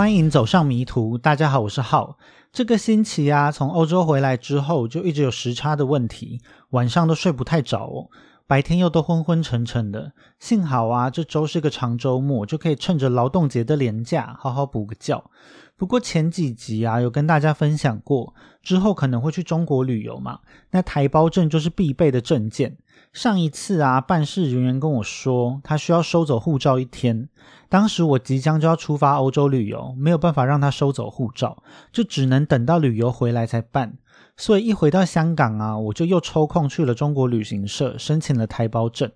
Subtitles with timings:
[0.00, 1.18] 欢迎走上迷途。
[1.18, 2.16] 大家好，我是浩。
[2.50, 6.40] 这个星期啊，从欧洲回来之后，就一直有时差的问题，
[6.70, 8.08] 晚上都睡不太着，
[8.46, 10.14] 白天又都昏昏沉沉的。
[10.38, 15.22] 幸好啊，这周是个长周末，就可以趁着劳动节的连假好好补个觉。
[15.76, 22.76] 不过前几集啊，有跟大家分享过，之后可能会去中国旅游嘛，那台胞证就是必备的证件。
[23.12, 27.28] 上一次啊，办事人员跟我说，他需要收走护照一天。
[27.68, 33.96] 当时我即将就要出发欧洲旅游，没有办法让他收走护照，就只能等到旅游回来才办。
[34.36, 39.10] 所以一回到香港啊，我就又抽空去了中国旅行社申请了台胞证。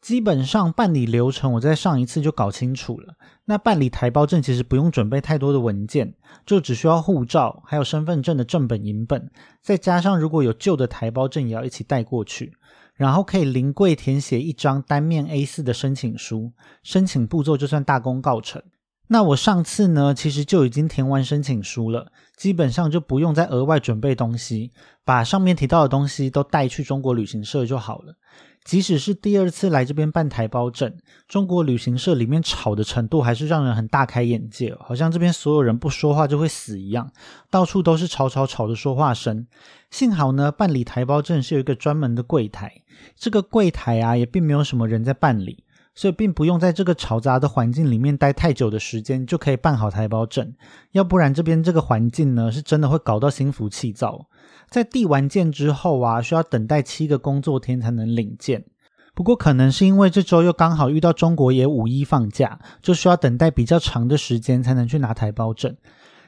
[0.00, 3.14] 基本上办理流程，我在上一次就搞清楚了。
[3.46, 6.14] 那办理台胞证其实不用准备太多的文件，
[6.46, 12.52] 就只需要护照，还有身份证的正本、银本，再加上如果有旧的台胞证，也要一起带过去。
[12.94, 18.60] 然后可以临柜填写一张单面 A4 的申请书，申请步骤就算大功告成。
[19.08, 24.70] 那我上次呢，其实就已经填完申请书了，基本上就不用再额外准备东西，
[25.04, 28.14] 把上面提到的东西都带去中国旅行社就好了。
[28.64, 30.94] 即使是第二次来这边办台胞证，
[31.26, 37.10] 中国旅行社里面吵的程度还是让人很大开眼界，好像这边所有人不说话就会死一样，
[37.48, 39.46] 到处都是吵吵吵的说话声。
[39.90, 42.82] 幸好呢，办理台胞证是有一个专门的柜台，
[43.16, 45.64] 这个柜台啊也并没有什么人在办理，
[45.98, 50.54] 所以并不用在这个嘈杂的环境里面待太久的时间就可以办好台胞证。
[50.92, 54.26] 要不然这边这个环境呢，是真的会搞到心浮气躁。
[54.70, 58.64] 在递完件之后啊，需要等待七个工作天才能领件。
[59.12, 65.76] 不过可能是因为这周又刚好遇到中国也五一放假，就需要等待比较长的时间才能去拿台胞证。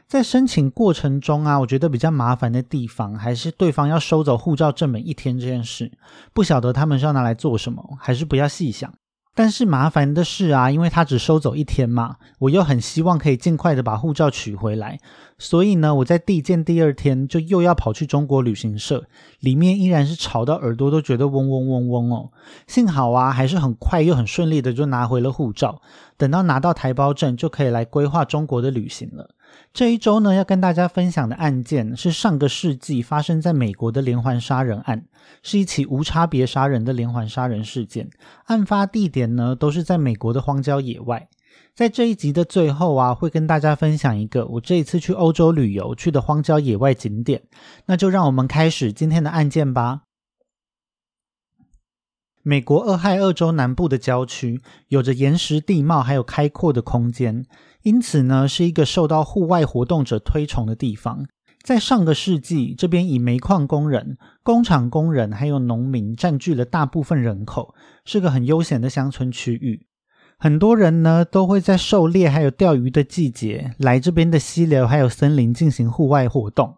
[0.08, 5.92] 在申请过程中啊，我觉得比较麻烦的地方还是对方要收走护照正本一天这件事。
[6.32, 8.92] 不晓得他们是要拿来做什么，还是不要细想。
[9.32, 14.98] 但是麻烦的是啊，因为他只收走一天嘛，我又很希望可以尽快的把护照取回来，
[15.38, 19.04] 所以呢，我在递件第二天就又要跑去中国旅行社，
[19.38, 22.30] 里面依然是吵到耳朵都觉得嗡嗡嗡嗡哦。
[22.66, 25.80] 幸好啊，还是很快又很顺利的就拿回了护照，
[26.16, 29.30] 等到拿到台胞证就可以来规划中国的旅行了。
[29.72, 35.04] 这一周呢，要跟大家分享的案件是上个世纪发生在美国的连环杀人案，
[35.42, 38.08] 是一起无差别杀人的连环杀人事件。
[38.44, 41.28] 案发地点呢，都是在美国的荒郊野外。
[41.74, 47.42] 在这一集的最后啊，会跟大家分享一个我这一次去欧洲旅游去的荒郊野外景点。
[47.86, 50.02] 那就让我们开始今天的案件吧。
[52.42, 57.44] 美国俄亥俄州南部的郊区，有着岩石地貌，还有开阔的空间。
[57.82, 61.26] 因此呢，是一个受到户外活动者推崇的地方。
[61.62, 69.86] 在上个世纪，这边以煤矿工人、工厂工人还有农民占据了大部分人口，是个很悠闲的乡村区域。
[70.38, 76.76] 很多人呢都会在狩猎还有钓鱼的季节来这边的溪流还有森林进行户外活动。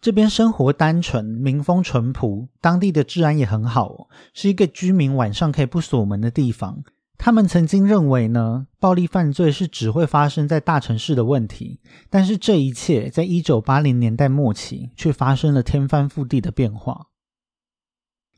[0.00, 6.84] 这边生活单纯，民风淳朴，当地的治安也很好，是一个居民晚上可以不锁门的地方。
[7.22, 17.08] 他们曾经认为呢，暴力犯罪是只会发生在大城市的问题，但是这一切在一九八零年代末期却发生了天翻覆地的变化。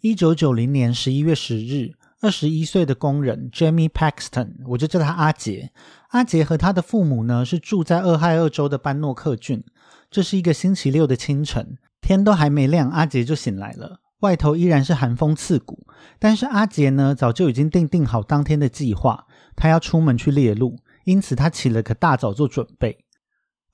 [0.00, 5.70] 一九九零年十一月十日，二十一岁的工人 Jamie Paxton，我就叫他阿杰。
[6.08, 9.62] 阿杰和他的父母呢是住在俄亥俄州的班诺克郡。
[10.10, 14.00] 这是一个星期六的清晨，天都还没亮，阿杰就醒来了。
[14.22, 15.86] 外头依然是寒风刺骨，
[16.18, 23.04] 但是阿杰呢，早就已经定定好当天的计划，他要出门去猎鹿，因此他起了个大早做准备。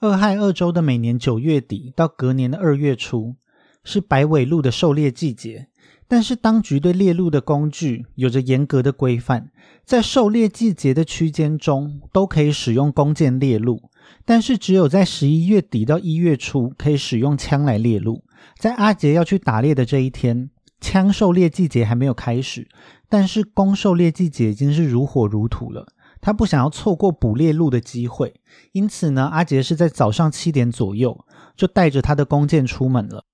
[0.00, 3.36] 俄亥俄州的每年九月底到隔年的二月初
[3.84, 5.68] 是白尾鹿的狩猎季节，
[6.08, 9.50] 但是当局对猎鹿的工具有着严格的规范，
[9.84, 13.90] 在狩猎季节的区间中都可以使用弓箭猎鹿，
[14.24, 18.24] 但是只有在十一月底到一月初可以使用枪来猎鹿。
[18.58, 20.48] 在阿杰要去打猎的这一天，
[20.80, 22.66] 枪狩猎季节还没有开始，
[23.08, 25.86] 但是弓狩猎季节已经是如火如荼了。
[26.20, 28.34] 他不想要错过捕猎鹿的机会，
[28.72, 33.24] 因此呢，阿杰是在早上七点左右就带着他的弓箭出门了。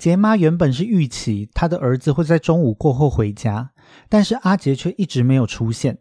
[0.00, 3.72] 杰妈原本是预期他的儿子会在中午过后回家，
[4.08, 5.98] 但是阿杰却一直没有出现。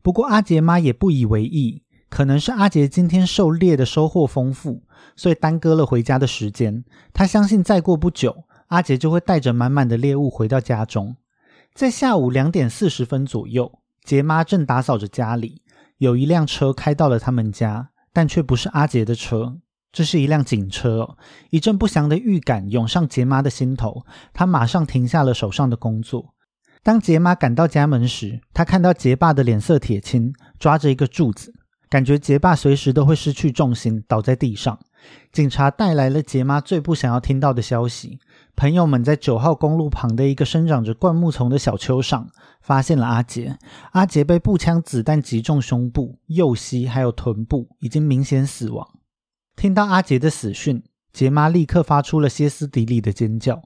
[0.00, 1.82] 不过阿杰妈也不以为意。
[2.08, 4.82] 可能是阿杰今天狩猎的收获丰富，
[5.16, 6.82] 所以耽搁了回家的时间。
[7.12, 11.16] 他相信再过不久，阿杰就会带着满满的猎物回到家中。
[11.74, 15.60] 在下午两点四十分左右，杰妈正打扫着家里，
[15.98, 19.58] 有一辆车开到了他们家，但却不是阿杰的车，
[19.92, 21.16] 这是一辆警车。
[21.50, 26.34] 一阵不祥的预感涌上杰妈的心头，她马上停下了手上的工作。
[26.82, 31.52] 当杰妈赶到家门时，她看到杰爸的脸色铁青，抓着一个柱子。
[31.88, 34.78] 感觉杰爸随时都会失去重心，倒在地上。
[35.30, 38.18] 警察带来了杰妈最不想要听到的消息：
[38.56, 42.26] 朋友们在九号公路旁的一个生长着灌木丛的小丘上
[42.62, 43.58] 发现了阿杰。
[43.90, 48.88] 阿杰被步枪子弹击中胸部、右膝还有臀部，已经明显死亡。
[49.62, 50.82] 听到阿杰的死讯，
[51.12, 53.62] 杰妈立刻发出了歇斯底里的尖叫。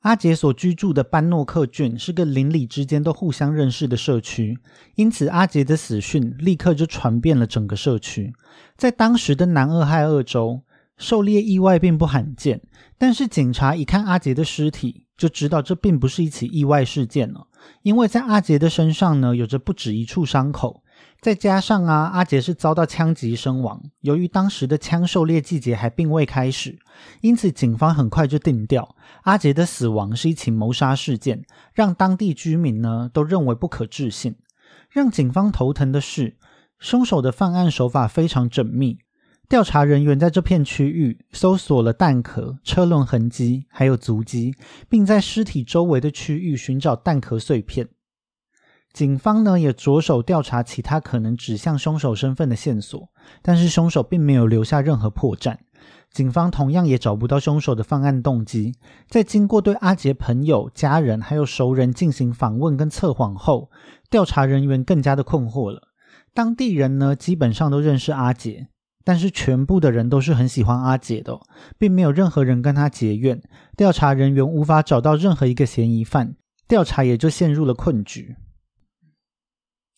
[0.00, 4.58] 阿杰所居住的班诺克郡是个邻里之间都互相认识的社区，
[4.96, 8.34] 因此阿杰的死讯立刻就传遍了整个社区。
[8.76, 10.60] 在当时的南俄亥俄州，
[10.98, 12.60] 狩猎意外并不罕见，
[12.98, 17.46] 但是警察一看阿杰的尸体，就知道这并不是一起意外事件了，
[17.80, 20.82] 因为在阿杰的身上呢，有着不止一处伤口。
[21.20, 23.82] 再加上啊，阿杰是遭到枪击身亡。
[24.00, 26.78] 由于当时的枪狩猎季节还并未开始，
[27.20, 31.44] 因此警方很快就定调阿杰的死亡是一起谋杀事件，
[31.74, 34.36] 让当地居民呢都认为不可置信。
[34.88, 36.38] 让警方头疼的是，
[36.78, 38.98] 凶手的犯案手法非常缜密。
[39.46, 44.54] 调查人员在这片区域搜索了弹壳、车轮痕迹，还有足迹，
[44.88, 47.88] 并在尸体周围的区域寻找弹壳碎片。
[48.92, 53.08] 警方呢也着手调查其他可能指向凶手身份的线索，
[53.40, 55.56] 但是凶手并没有留下任何破绽。
[56.12, 58.74] 警方同样也找不到凶手的犯案动机。
[59.08, 63.70] 在经过对阿杰朋友、家人还有熟人进行访问跟测谎后，
[64.10, 65.82] 调查人员更加的困惑了。
[66.34, 68.66] 当地人呢基本上都认识阿杰，
[69.04, 71.38] 但是全部的人都是很喜欢阿杰的，
[71.78, 73.40] 并没有任何人跟他结怨。
[73.76, 76.34] 调查人员无法找到任何一个嫌疑犯，
[76.66, 78.34] 调查也就陷入了困局。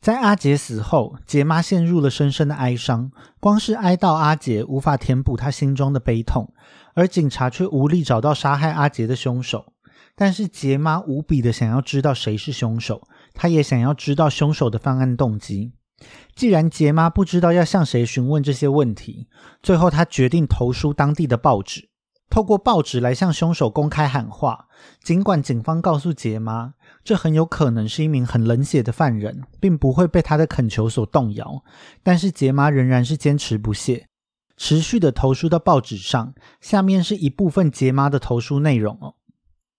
[0.02, 3.12] 在阿杰死后，杰妈陷入了深深的哀伤。
[3.38, 6.52] 光是哀悼阿杰，无法填补她心中的悲痛，
[6.94, 9.72] 而警察却无力找到杀害阿杰的凶手。
[10.16, 15.72] 但是杰妈无比的想要知道谁是凶手，她也想要知道凶手的犯案动机。
[16.34, 19.28] 既然杰妈不知道要向谁询问这些问题，
[19.62, 21.90] 最后她决定投书当地的报纸。
[22.28, 24.66] 透过报纸来向凶手公开喊话，
[25.04, 26.72] 尽管警方告诉杰妈，
[27.04, 31.64] 这很有可能是一名很冷血的犯人，并不会被他的恳求所动摇，
[32.02, 34.06] 但是杰妈仍然是坚持不懈，
[34.56, 36.34] 持续的投书到报纸上。
[36.60, 39.14] 下面是一部分杰妈的投书内容哦。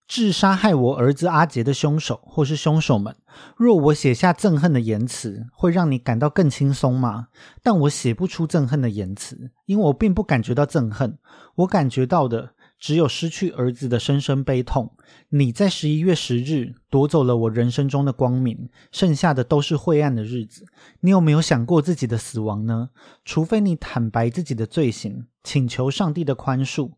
[0.05, 3.15] 致杀害我儿子阿杰的凶手，或是凶手们。
[3.55, 7.29] 若我写下憎恨的言辞，会让你感到更轻松吗？
[7.63, 11.17] 但我写不出憎恨的言辞，因为我并不感觉到憎恨。
[11.55, 12.52] 我感觉到的
[12.83, 14.93] 只有失去儿子的深深悲痛。
[15.29, 20.65] 你在十一月十日夺走了我人生中的光明，剩下的都是晦暗的日子。
[20.99, 22.89] 你有没有想过自己的死亡呢？
[23.23, 26.91] 除非你坦白自己的罪行，请求上帝的宽恕。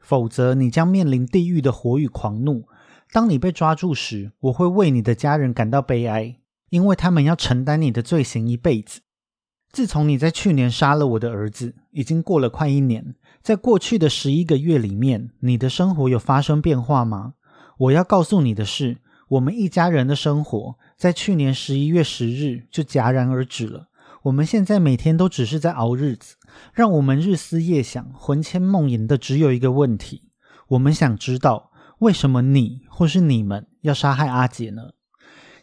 [0.00, 2.66] 否则，你将面临地狱的火与狂怒。
[3.12, 6.38] 当你被抓住时，我会为你的家人感到悲哀，
[6.70, 9.02] 因为他们要承担你的罪行一辈子。
[9.70, 13.14] 自从你在去年杀了我的儿子，已经过了快一年。
[13.46, 17.34] 在过去的十一个月里面，你的生活有发生变化吗？
[17.78, 18.96] 我要告诉你的是，
[19.28, 23.86] 我们一家人的生活在去年十一月十日就戛然而止了。
[24.24, 26.34] 我们现在每天都只是在熬日子，
[26.72, 30.24] 让我们日思夜想、魂牵梦萦的只有一个问题：
[30.70, 34.88] 我们想知道为什么你或是你们要杀害阿杰呢？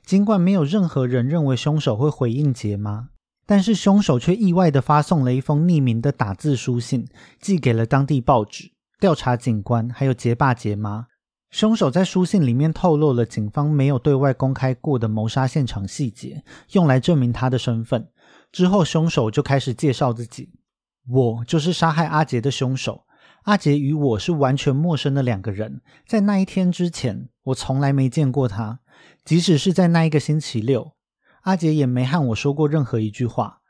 [0.05, 3.09] 尽管没有任何人认为凶手会回应杰妈，
[3.45, 7.07] 但是凶手却意外的发送了一封匿名的打字书信，
[7.39, 11.07] 寄给了当地报纸、调查警官还有杰爸杰妈。
[11.51, 18.07] 凶手在书信里面透露了警方没有对外公开过的谋杀现场细节，用来证明他的身份。
[18.51, 20.49] 之后，凶手就开始介绍自己
[21.07, 23.03] ：“我就是杀害阿杰的凶手。
[23.43, 25.81] 阿杰与我是完全陌生的两个人。
[26.07, 28.79] 在那一天之前，我从来没见过他。
[29.23, 30.93] 即使是在那一个星期六，
[31.43, 33.61] 阿杰也没和我说过任何一句话。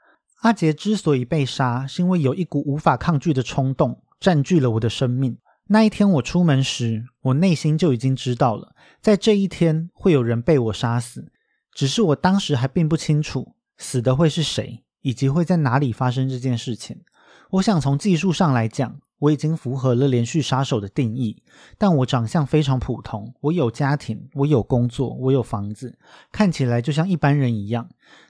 [0.42, 5.38] 阿杰之所以被杀，是因为有一股无法抗拒的冲动占据了我的生命。
[5.68, 11.32] 那一天我出门时，我内心就已经知道了，在这一天会有人被我杀死，
[11.74, 17.02] 只是我当时还并不清楚。”死的会是谁，以及会在哪里发生这件事情？
[17.52, 21.44] 我想从技术上来讲，我已经符合了连续杀手的定义。
[21.78, 25.98] 但我长相非常普通，我有家庭，我有工作，我有房子，
[26.32, 27.90] 看起来就像一般人一样。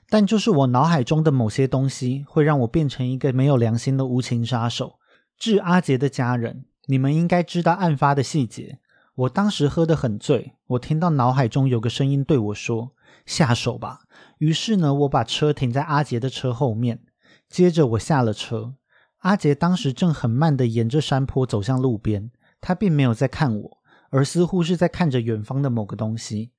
[0.09, 4.99] 但就是我脑海中的某些东西，会让我变成一个没有良心的无情杀手。
[5.37, 8.79] 致阿杰的家人，你们应该知道案发的细节。
[9.15, 12.91] 我当时喝得很醉，我听到脑海中有个声音对我说
[13.25, 14.01] ：“下手吧。”
[14.37, 17.01] 于是呢，我把车停在阿杰的车后面，
[17.49, 18.75] 接着我下了车。
[19.23, 23.77] 阿杰当时正很慢的沿着山坡走向路边，他并没有在看我，
[24.09, 26.51] 而似乎是在看着远方的某个东西。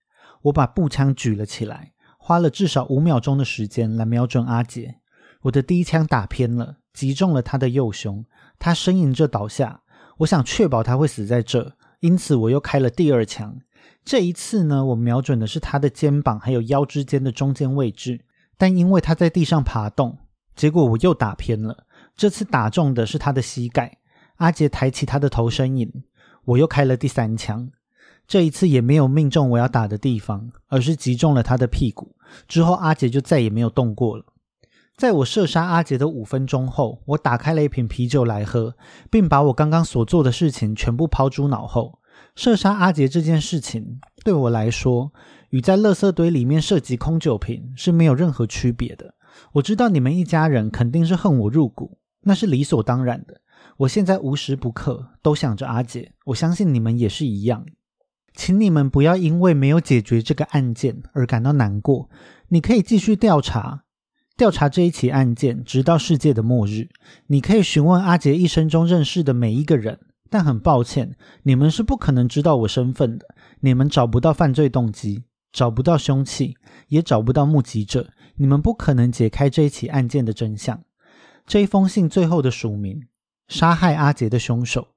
[0.45, 4.97] 我把步枪举了起来，花了至少五秒钟的时间来瞄准阿杰。
[5.43, 8.25] 我的第一枪打偏了，击中了他的右胸，
[8.59, 9.83] 他呻吟着倒下。
[10.19, 13.61] 我想确保他会死在这，因此我又开了第二枪。
[14.03, 18.25] 这一次呢，我瞄准的是他的肩膀还有腰之间的中间位置，
[18.57, 20.17] 但因为他在地上爬动，
[20.57, 21.85] 结果我又打偏了。
[22.17, 23.99] 这次打中的是他的膝盖。
[24.37, 25.91] 阿杰抬起他的头呻吟，
[26.45, 27.71] 我又开了第三枪。
[28.27, 32.17] 这一次也没有命中我要打的地方，而是击中了他的屁股。
[32.49, 34.25] 之后阿杰就再也没有动过了。
[34.97, 38.77] 在我射杀阿杰的五分钟后，我打开了一瓶啤酒来喝，
[39.11, 41.99] 并把我刚刚所做的事情全部抛诸脑后。
[42.37, 45.13] 射杀阿杰这件事情对我来说，
[45.51, 49.15] 与在垃圾堆里面射击空酒瓶是没有任何区别的。
[49.53, 53.41] 我知道你们一家人肯定是恨我入骨，那是理所当然的。
[53.79, 57.65] 我现在无时不刻都想着阿杰，我相信你们也是一样。
[58.35, 62.11] 请你们不要因为没有解决这个案件而感到难过。
[62.49, 63.85] 你可以继续调查，
[64.37, 66.89] 调查这一起案件，直到世界的末日。
[67.29, 69.99] 你可以询问阿杰一生中认识的每一个人，
[70.31, 73.27] 但很抱歉，你们是不可能知道我身份的。
[73.61, 76.57] 你们找不到犯罪动机，找不到凶器，
[76.89, 78.11] 也找不到目击者。
[78.37, 80.84] 你们不可能解开这一起案件的真相。
[81.47, 83.07] 这一封信最后的署名：
[83.49, 84.89] 杀害阿杰的凶手。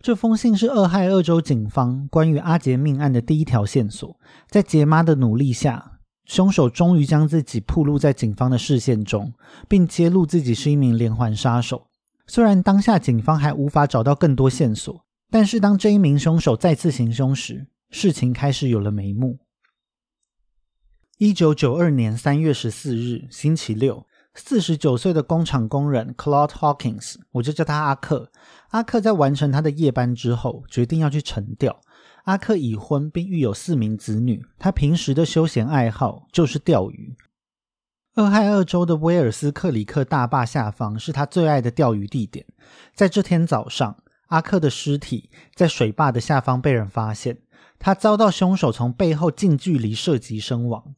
[0.00, 4.18] 这封信是俄亥俄州警方关于阿杰命案的第一条线索。
[4.48, 9.32] 在杰妈的努力下，凶手终于将自己暴露在警方的视线中，
[9.68, 11.86] 并揭露自己是一名连环杀手。
[12.26, 19.38] 虽然当下警方还无法找到更多线索，但是当这一名凶手再次行凶时，事情开始有了眉目。
[21.18, 24.06] 一九九二年三月十四日，星期六。
[24.34, 28.30] 四十九岁的工厂工人 Claude Hawkins，我就叫他阿克。
[28.70, 31.80] 阿克在完成他的夜班之后，决定要去沉钓。
[32.24, 34.44] 阿克已婚，并育有四名子女。
[34.58, 37.16] 他平时的休闲爱好就是钓鱼。
[38.14, 42.46] 俄亥俄州的威尔斯克里克大坝下方是他最爱的钓鱼地点。
[42.94, 43.96] 在这天早上，
[44.28, 47.38] 阿克的尸体在水坝的下方被人发现，
[47.78, 50.94] 他遭到凶手从背后近距离射击身亡。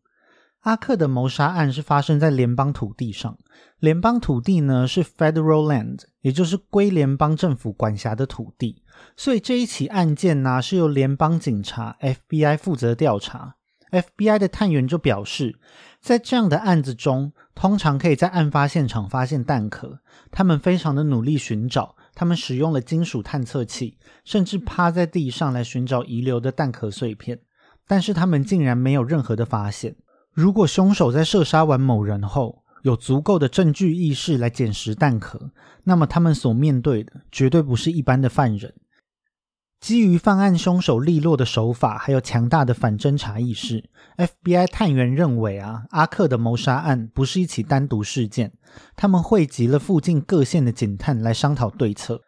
[0.65, 3.37] 阿克的谋杀案是发生在联邦土地上，
[3.81, 8.83] 联邦土地呢是 federal land，也就是归联邦政府管辖的土地，
[9.15, 13.57] 所以这一起案件呢是由联邦警察 FBI 负责调查。
[13.91, 15.61] FBI 的探员就表示，
[16.01, 27.39] 在这样的案子中，通常可以在案发现场发现弹壳，他们非常的努力寻找，他们使用了金属探测器，甚至趴在地上来寻找遗留的弹壳碎片，
[27.87, 29.95] 但是他们竟然没有任何的发现。
[30.35, 35.53] 如果凶手在射杀完某人后有足够的证据意识来捡拾弹壳，
[35.85, 38.75] 那么他们所面对的绝对不是一般的犯人。
[39.81, 48.53] 基于犯案凶手利落的手法，还有强大的反侦查意识，FBI 探员认为啊，阿克的谋杀案不是一起单独事件。
[48.97, 52.21] 他们汇集了附近各县的警探来商讨对策。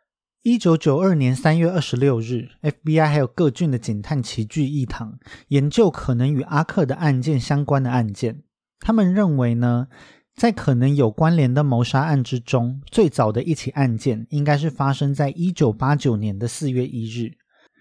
[0.46, 8.44] 一九九二年三月二十六日，FBI 还有各郡的警探齐聚一堂，研究可能与阿克的案件相关的案件。
[8.78, 9.88] 他们认为呢，
[10.36, 17.32] 在可能有关联的谋杀案之中，最早的一起案件应该是发生在一九八九年的四月一日。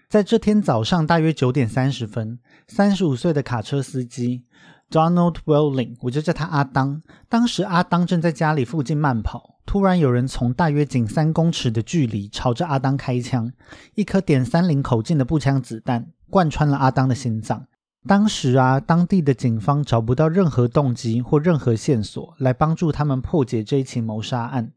[0.08, 4.42] 在这天早上大约九点三十分，三十五岁的卡车司机
[4.90, 7.02] Donald Welling，我就叫他阿当。
[7.28, 9.56] 当时阿当正在家里附近慢跑。
[9.66, 13.52] 突然有人从大约仅三公尺的距离朝着阿当开枪，
[13.96, 17.66] 一颗点三零口径的步枪子弹贯穿了阿当的心脏。
[18.06, 24.70] 当时啊，当地的警方找不到任何动机或任何线索来帮助他们破解这一起谋杀案。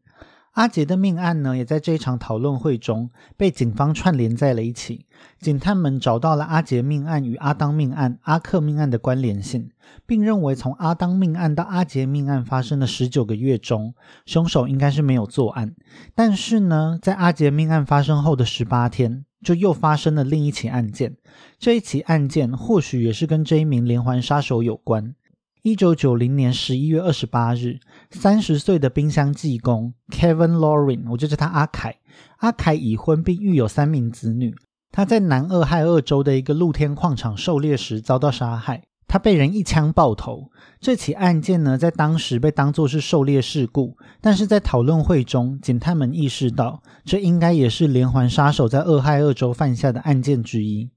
[0.59, 5.05] 阿杰的命案呢，也在这一场讨论会中被警方串联在了一起。
[5.39, 9.69] 警探们找到了阿杰命案与阿当命案、阿克命案的关联性，
[10.05, 15.73] 并认为从阿当命案到阿杰命案发生的十九个月中，凶手应该是没有作案。
[16.13, 21.15] 但是呢，在阿杰命案发生后的十八天，就又发生了另一起案件。
[21.57, 25.15] 这一起案件或许也是跟这一名连环杀手有关。
[25.61, 27.79] 一九九零年十一月二十八日，
[28.11, 31.97] 三十岁的冰箱技工 Kevin Loring，我就叫他阿凯。
[32.37, 34.55] 阿凯已婚并育有三名子女。
[34.89, 40.49] 他在南俄亥俄州的一个露天矿场狩猎时遭到杀害，他被人一枪爆头。
[40.79, 50.89] 这起案件呢，在当时被当作是狩猎事故，但是在讨论会中，警探们意识到，这应该也是连环杀手在俄亥俄州犯下的案件之一。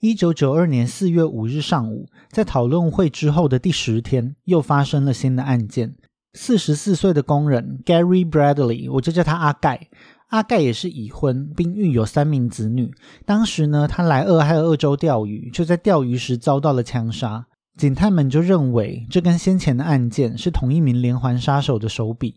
[0.00, 5.96] 一九九二年四月五日上午，在讨论会之后的第十天，又发生了新的案件。
[6.34, 9.88] 四十四岁的工人 Gary Bradley，我就叫他阿盖。
[10.28, 12.92] 阿盖也是已婚，并育有三名子女。
[13.24, 17.46] 当时呢，他来俄亥俄州钓鱼，就在钓鱼时遭到了枪杀。
[17.76, 22.36] 警探们就认为这跟先前的案件是同一名连环杀手的手笔。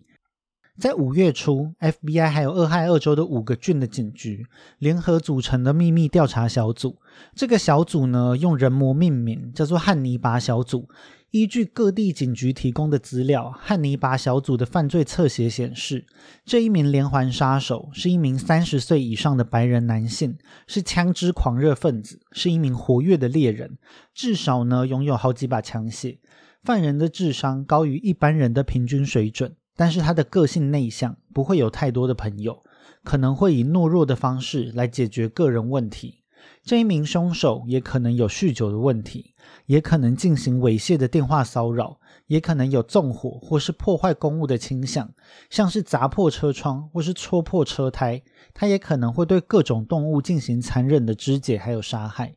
[0.82, 4.48] 在五月初，FBI 还有俄亥俄州的五个郡的警局
[4.80, 6.98] 联合组成的秘密调查小组。
[7.36, 10.90] 这个小组呢，用人模命名，叫做汉尼拔小组。
[11.30, 16.08] 依据各地警局提供的资料，汉尼拔小组的犯罪侧写显示，
[16.44, 20.36] 这一名连环杀手是一名三十岁以上的白人男性，
[20.66, 23.78] 是枪支狂热分子，是一名活跃的猎人，
[24.16, 26.18] 至少呢拥有好几把枪械。
[26.64, 29.56] 犯人的智商高于一般人的平均水准。
[29.82, 32.62] 但是他的个性内向，不会有太多的朋友，
[33.04, 36.22] 可能会以懦弱的方式来解决个人问题。
[36.62, 39.34] 这一名凶手也可能有酗酒的问题，
[39.66, 45.12] 也可能进行猥亵的电话骚扰，也可能有纵火或是破坏公物的倾向，
[45.50, 48.22] 像是砸破车窗或是戳破车胎。
[48.54, 52.36] 他也可能会对各种动物进行残忍的肢解还有杀害，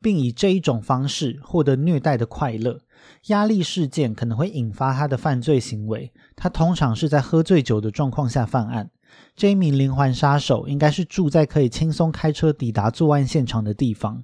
[0.00, 2.80] 并以这一种方式获得虐待的快乐。
[3.26, 6.12] 压力事件可能会引发他的犯罪行为。
[6.34, 8.90] 他通常是在喝醉酒的状况下犯案。
[9.34, 14.22] 这一名连环杀手应该是住在可以轻松开车抵达作案现场的地方。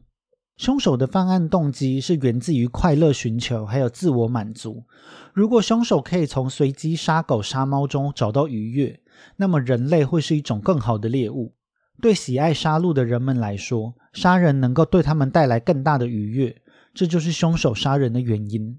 [0.57, 4.85] 凶手的犯案动机是源自于快乐寻求，还有自我满足。
[5.33, 9.01] 如果凶手可以从随机杀狗杀猫中找到愉悦，
[9.37, 11.55] 那么人类会是一种更好的猎物。
[12.01, 16.63] 对喜爱杀戮的人们来说，杀人能够对他们带来更大的愉悦。
[16.95, 18.79] 这就是凶手杀人的原因。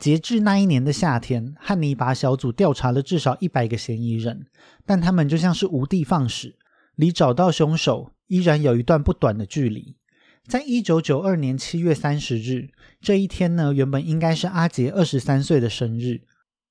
[0.00, 4.46] 截至那一年的夏天，汉尼拔小组调查了至少一百个嫌疑人，
[4.84, 6.56] 但他们就像是无的放矢，
[6.96, 9.96] 离找到凶手依然有一段不短的距离。
[10.48, 12.70] 在一九九二年七月三十日
[13.00, 16.22] 这一天呢，原本应该是阿杰二十三岁的生日。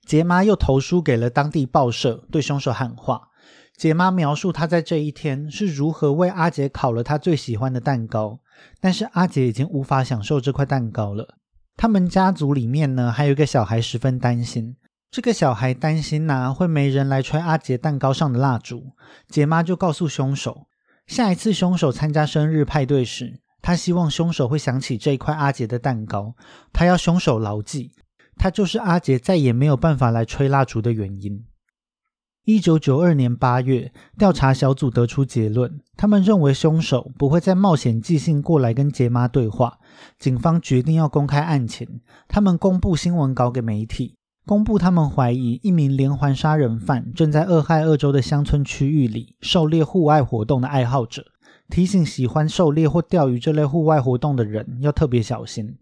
[0.05, 3.29] 杰妈又投书给了当地报社，对凶手喊话。
[3.77, 8.39] 杰妈描述他在这一天是如何为阿杰烤了他最喜欢的蛋糕。
[8.79, 11.37] 但是阿杰已经无法享受这块蛋糕了。
[11.81, 14.75] 他们家族里面呢，还有一个小孩十分担心。
[15.09, 18.91] 这个小孩担心呐，会没人来吹阿杰蛋糕上的蜡烛。
[19.27, 20.67] 杰妈就告诉凶手，
[21.07, 26.35] 下一次凶手参加生日派对时，他希望凶手会想起这一块阿杰的蛋糕。
[26.71, 27.93] 他要凶手牢记，
[28.35, 31.43] 他就是阿杰再也没有办法来吹蜡烛的原因。
[32.45, 39.79] 一九九二年八月，调查小组得出结论，他们认为凶手不会再冒险寄信过来跟杰妈对话。
[40.17, 51.25] 警方决定要公开案情，他们公布新闻稿给媒体，公布他们怀疑一名连环杀人犯正在俄亥俄州的乡村区域里狩猎户外活动的爱好者，
[51.69, 55.77] 提醒喜欢狩猎或钓鱼这类户外活动的人要特别小心。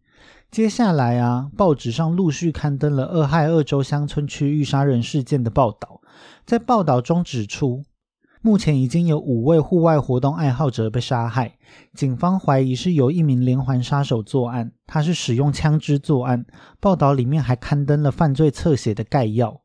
[0.51, 6.01] 接下来啊，报纸上陆续刊登了俄亥俄州乡村区域杀人事件的报道。
[6.43, 7.83] 在报道中指出，
[8.41, 11.57] 目前已经有五位户外活动爱好者被杀害。
[11.93, 16.45] 警方怀疑是由一名连环杀手作案，他是使用枪支作案。
[16.79, 19.61] 报道里面还刊登了犯罪侧写的概要。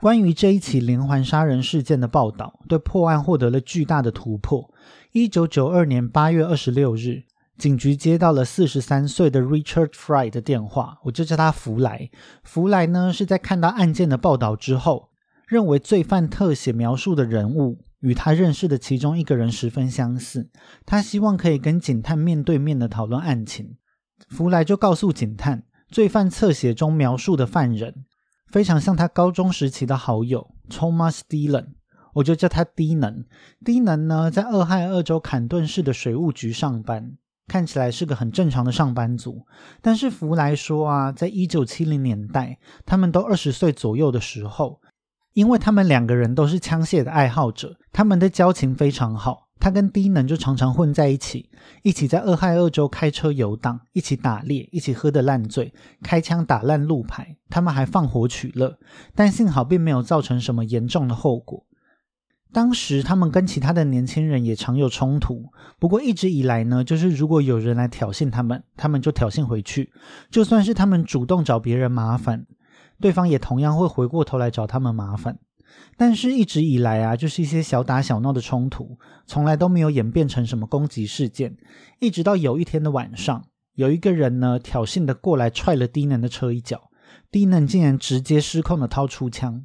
[0.00, 4.72] 关于这一起连环杀人事件的报道，对破案获得了巨大的突破。
[5.12, 7.24] 一九九二年八月二十六日。
[7.58, 12.08] 警局接到了四十三岁的 Richard Fry 的电话，我就叫他福来。
[12.42, 15.09] 福来呢是在看到案件的报道之后，
[15.50, 20.48] 认为罪犯特写描述的人物与他认识的其中一个人十分相似，
[20.86, 23.76] 他希望可以跟警探面对面的讨论案情。
[24.28, 28.04] 福来就告诉警探，罪犯侧写中描述的犯人
[28.46, 31.70] 非常像他高中时期的好友 Thomas Dillon，
[32.14, 33.24] 我就叫他低能。
[33.64, 37.16] 低能呢在俄亥俄州坎顿市的水务局上班。
[37.48, 39.44] 看起来是个很正常的上班族，
[39.82, 44.79] 但是福来说啊，在一九七零年代，他们都二十岁左右的时候，
[45.32, 49.48] 因为他们两个人都是枪械的爱好者，他们的交情非常好。
[49.62, 51.50] 他跟低能就常常混在一起，
[51.82, 57.36] 一起在俄亥俄州开车游荡，一起打猎，一起喝得烂醉，开枪打烂路牌。
[57.50, 58.78] 他们还放火取乐，
[59.14, 61.66] 但幸好并没有造成什么严重的后果。
[62.52, 69.92] 当时他们跟其他的年轻人也常有冲突，不过一直以来呢，就是如果有人来挑衅他们，他们就挑衅回去。
[70.30, 72.46] 就算是他们主动找别人麻烦，
[73.00, 75.38] 对方也同样会回过头来找他们麻烦。
[75.96, 81.56] 但是一直以来啊，就是一些小打小闹的冲突，从来都没有演变成什么攻击事件。
[82.00, 86.90] 一直到有一天的晚上，有一个人呢挑衅的过来踹了低能的车一脚，
[87.30, 89.64] 低能竟然直接失控的掏出枪。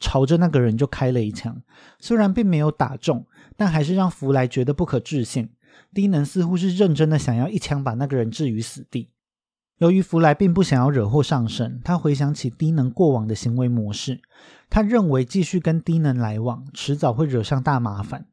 [0.00, 1.62] 朝着那个人就开了一枪，
[2.00, 3.24] 虽然并没有打中，
[3.56, 5.48] 但还是让弗莱觉得不可置信。
[5.94, 9.11] 低能似乎是认真的，想要一枪把那个人置于死地。
[9.82, 14.20] 由于弗莱并不想要惹祸上身，他回想起低能过往的行为模式，
[14.70, 18.26] 他认为继续跟低能来往，迟早会惹上大麻烦。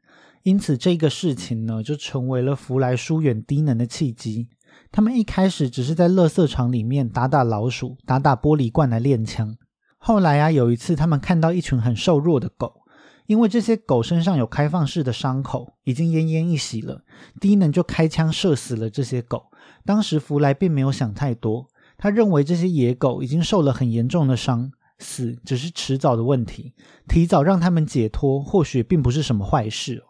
[0.44, 4.48] 因此，这个事情呢，就成为了弗莱疏远低能的契机。
[4.92, 9.58] 他们一开始只是在垃圾场里面打打老鼠、打打玻璃罐来练枪。
[9.98, 12.84] 后来啊，有一次他们看到一群很瘦弱的狗，
[13.26, 17.02] 因为这些狗身上有开放式的伤口，已经奄奄一息了。
[17.42, 19.49] 低能就开枪射死了这些狗。
[19.86, 26.74] 当时弗莱并没有想太多，他认为这些野狗已经受了很严重的伤，死只是迟早的问题，
[27.08, 30.04] 提早让他们解脱或许并不是什么坏事。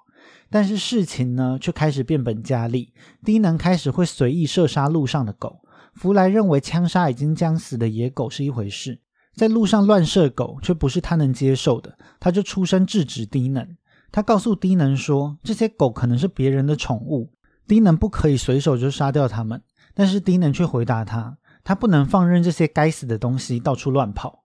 [0.51, 2.91] 但是事情呢，却开始变本加厉。
[3.23, 5.61] 低能开始会随意射杀路上的狗。
[5.93, 8.99] 弗莱认为枪杀已经将死的野狗是一回事，
[9.35, 11.95] 在路上乱射狗却不是他能接受的。
[12.19, 13.77] 他就出声制止低能。
[14.11, 17.29] 他告诉低能说，这些狗可能是别人的宠物，
[17.69, 19.61] 低能不可以随手就杀掉他们。
[19.93, 24.43] 但是低能却回答他，他不能放任这些该死的东西到处乱跑。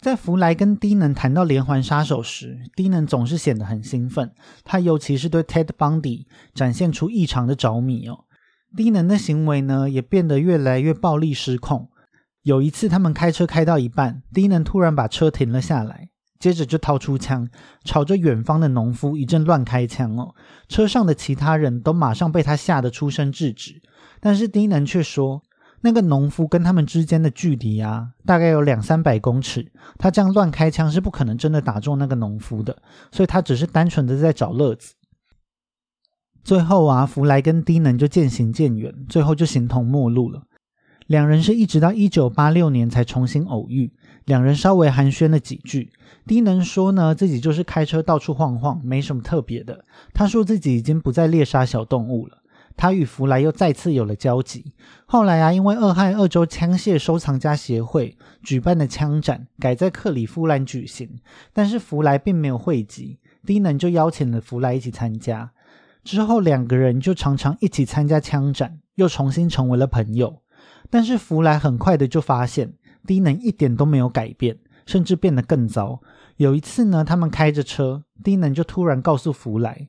[0.00, 4.32] 在弗莱跟低能谈到连环杀手时，低能总是显得很兴奋。
[4.62, 8.24] 他尤其是对 Ted Bundy 展现出异常的着迷哦。
[8.76, 11.90] 低能的行为呢，也变得越来越暴力失控。
[12.42, 17.48] 有一次，他们开车开到一半，低能突然把车停了下来，接着就掏出枪，
[17.84, 20.34] 朝着远方的农夫一阵乱开枪哦。
[20.68, 23.80] 车上的其他人都马上被他吓得出声制止，
[24.20, 25.42] 但是低能却说。
[25.80, 29.70] 那个农夫跟他们之间的距离啊，大概有两三百公尺。
[29.96, 32.76] 他这样乱开枪是不可能真的打中那个农夫的，
[33.12, 34.94] 所以他只是单纯的在找乐子。
[36.42, 40.42] 最后啊，弗莱跟低能就渐行渐远，最后就形同陌路了。
[41.06, 43.92] 两人是一直到一九八六年才重新偶遇，
[44.28, 45.90] 两人稍微寒暄了几句。
[46.26, 49.86] 低能说呢，自己就是开车到处晃晃，没什么特别的。
[50.12, 52.42] 他说自己已经不再猎杀小动物了。
[52.76, 54.74] 他与弗莱又再次有了交集。
[55.06, 61.08] 后来啊，因为俄亥俄州枪械收藏家协会举办的枪展改在克里夫兰举行，
[61.54, 65.50] 但是弗莱并没有汇集，低能就邀请了弗莱一起参加。
[66.04, 70.42] 之后两个人就常常一起参加枪展，又重新成为了朋友。
[70.90, 72.74] 但是弗莱很快的就发现
[73.08, 76.02] 低能一点都没有改变，甚至变得更糟。
[76.36, 79.88] 有一次呢，他们开着车，低能就突然告诉弗莱，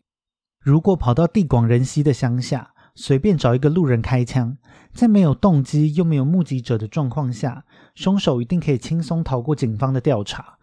[0.60, 2.71] 如果跑到地广人稀的乡下。
[2.95, 4.58] 随便找一个路人开枪，
[4.91, 7.63] 在没有动机又没有目击者的状况下，
[7.95, 10.58] 凶手一定可以轻松逃过警方的调查。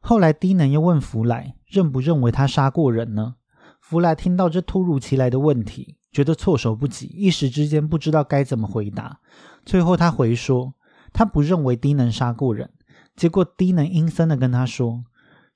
[0.00, 3.34] 后来低能又问弗莱，认不认为他杀过人呢？
[3.78, 9.20] 弗莱听到这突如其来的问题，觉得措手不及，一时之间不知道该怎么回答。
[9.66, 10.72] 最后他回说，
[11.12, 12.70] 他不认为低能杀过人。
[13.14, 15.04] 结果低能阴森的跟他说，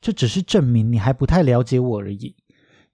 [0.01, 2.37] 这只是证明你还不太了解我而已。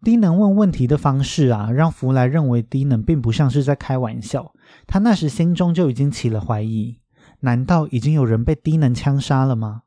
[0.03, 4.53] 低能问问题的方式啊，让弗莱认为低能并不像是在开玩笑。
[4.87, 6.99] 他那时心中就已经起了怀疑：
[7.41, 9.83] 难道已经有人被低能枪杀了吗？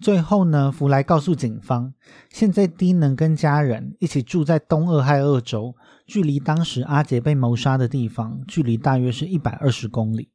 [0.00, 1.94] 最后呢，弗莱告诉警方，
[2.28, 5.76] 现在低能跟家人一起住在东俄亥俄州，
[6.06, 10.30] 距离当时阿杰被谋杀的地方，距离大约是一百二十公里。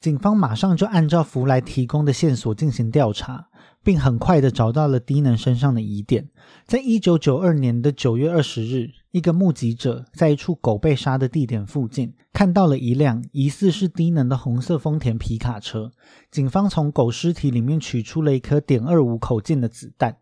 [0.00, 3.48] 警方马上就按照弗莱提供的线索进行调查。
[3.82, 6.28] 并很快的找到了低能身上的疑点。
[6.66, 15.90] 在一九九二年的九月二十日，一个目击者在一处狗被杀的地点附近看到了一辆疑似是低能的红色丰田皮卡车。
[16.30, 20.16] 警方从狗尸体里面取出了一颗点二五口径的子弹。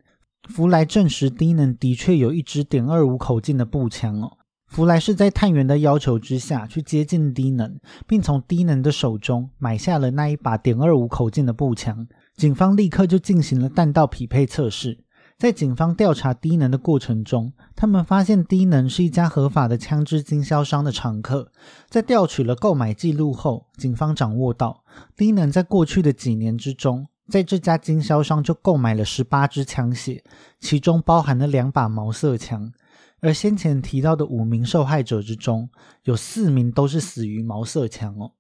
[0.49, 4.39] 弗莱证实低能的确有一支点二五口径的步枪哦。
[4.69, 12.07] 弗莱是在探员的要求之下去接近低能，并从低能的手中买下了那一把点二五口径的步枪。
[12.37, 14.99] 警方立刻就进行了弹道匹配测试。
[15.39, 21.51] 在警方调查低能的过程中，他们发现低能是一家合法的枪支经销商的常客。
[21.89, 24.83] 在调取了购买记录后，警方掌握到
[25.17, 30.21] 低能在过去的几年之中，在这家经销商就购买了十八支枪械，
[30.61, 32.73] 其中包含了两把毛瑟枪。
[33.21, 35.71] 而先前提到的五名受害者之中，
[36.05, 38.33] 有四名都是死于毛瑟枪哦。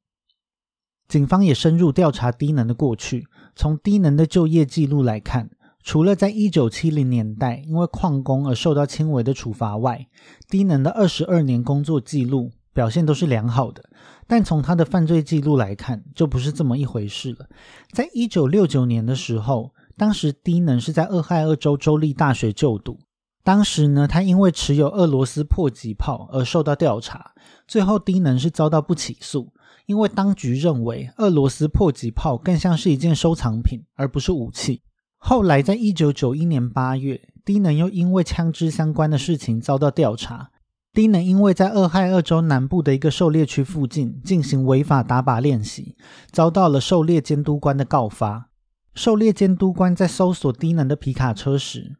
[1.08, 3.26] 警方也深入调查低能的过去。
[3.56, 5.50] 从低能的就业记录来看，
[5.82, 10.06] 除了在一九七零年代因为旷工而受到轻微的处罚外，
[10.48, 13.82] 低能的二十二年工作记录表现都是良好的。
[14.26, 17.48] 但从他的犯罪记录来看，就不是这么一回事了。
[17.92, 23.00] 在一九六九年的时候，当时低能是在俄亥俄州州立大学就读。
[23.42, 27.32] 当时呢，他因为持有俄罗斯迫击炮而受到调查，
[27.66, 29.52] 最后低能是遭到不起诉。
[29.86, 34.82] 因为当局认为俄罗斯迫击炮更像是一件收藏品，而不是武器。
[35.16, 40.50] 后来，在一九九一年八月，低能又因为枪支相关的事情遭到调查。
[40.92, 45.96] 低能因为在俄亥俄州南部的一个狩猎区附近进行违法打靶练习，
[46.30, 48.50] 遭到了狩猎监督官的告发。
[48.94, 51.96] 狩猎监督官在搜索低能的皮卡车时，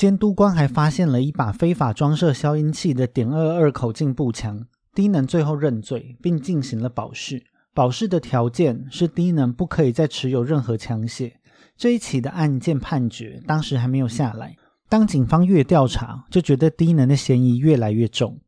[0.00, 4.66] 监督官还发现了一把非法装设消音器的点二二口径步枪。
[4.94, 7.44] 低能最后认罪，并进行了保释。
[7.74, 11.32] 保释的条件是低能不可以再持有任何枪械。
[11.76, 14.56] 这一起的案件判决当时还没有下来。
[14.88, 18.40] 当警方越调查，就觉得低能的嫌疑越来越重。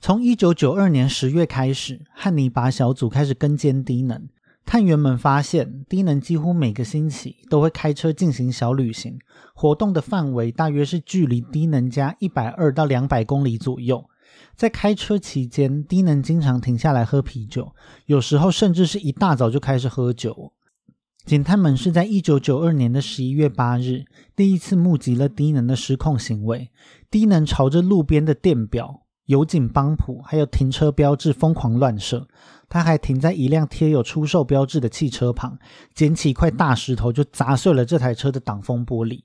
[0.00, 4.26] 从一九九二年十月开始，汉尼拔小组开始跟监低能。
[4.64, 9.18] 探员们发现，低能几乎每个星期都会开车进行小旅行，
[9.54, 14.04] 活动的范围大约是距离低能家一百二到两百公里左右。
[14.54, 17.72] 在开车期间，低能经常停下来喝啤酒，
[18.06, 20.52] 有时候甚至是一大早就开始喝酒。
[21.24, 26.70] 警探们是在一九九二年的十一月八日第一次目击了低能的失控行为。
[27.10, 28.99] 低能朝着路边的电表、
[29.30, 32.26] 油井帮谱还有停车标志疯狂乱射。
[32.68, 35.58] 他还停在一辆贴有出售标志的汽车旁，
[35.94, 39.22] 捡起一块大石头就砸碎了这台车的挡风玻璃。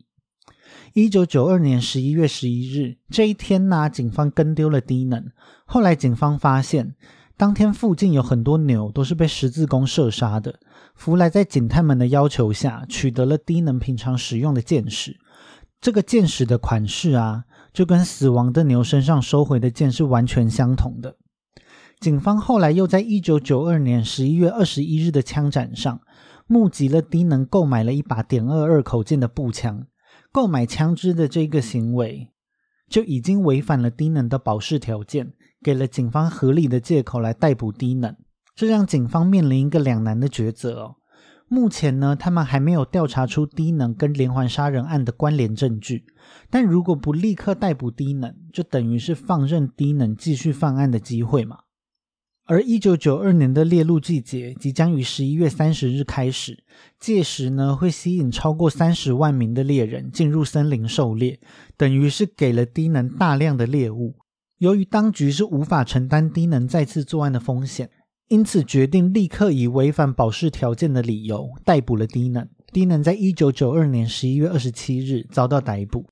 [0.94, 5.32] 一九九二年十一月十一日这一天呢，警方跟丢了低能。
[5.66, 6.96] 后来警方发现，
[7.38, 10.60] 当天附近有很多牛都是被十字弓射杀的。
[10.96, 15.18] 弗莱在警探们的要求下，取得了低能平常使用的箭矢。
[15.82, 17.44] 这个箭矢的款式啊，
[17.76, 21.18] 就跟死亡的牛身上收回的箭是完全相同的。
[22.00, 26.00] 警方后来又在一九九二年十一月二十一日的枪展上，
[26.48, 29.86] 目击了低能购买了一把点二二口径的步枪。
[30.32, 32.32] 购买枪支的这个行为，
[32.90, 38.16] 就已经违反了低能的保释条件，给了警方合理的借口来逮捕低能。
[38.56, 40.96] 这让警方面临一个两难的抉择哦。
[41.48, 46.06] 目前呢，他们还没有调查出低能跟连环杀人案的关联证据。
[46.50, 51.60] 但如果不立刻逮捕低能，就等于是放任低能继续犯案的机会嘛。
[52.48, 56.64] 而一九九二年的猎鹿季节即将于十一月三十日开始，
[57.00, 61.40] 届时呢会吸引超过三十万名的猎人进入森林狩猎，
[61.76, 64.16] 等于是给了低能大量的猎物。
[64.60, 67.90] 由于当局是无法承担低能再次作案的风险。
[68.28, 72.48] 因此，决定立刻以违反保释条件的理由逮捕了低能。
[72.74, 76.06] 低能在一九九二年十一月二十七日遭到逮捕。